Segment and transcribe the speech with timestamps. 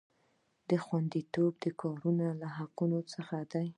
[0.67, 3.67] کاري خوندیتوب د کارکوونکي له حقونو څخه دی.